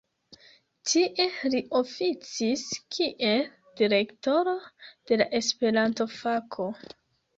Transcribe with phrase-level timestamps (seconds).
[0.91, 1.25] Tie
[1.55, 2.63] li oficis
[2.97, 3.45] kiel
[3.83, 4.57] direktoro
[5.11, 6.71] de la Esperanto-fako.